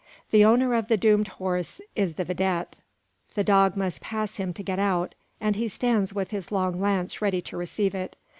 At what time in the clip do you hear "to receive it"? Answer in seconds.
7.43-8.15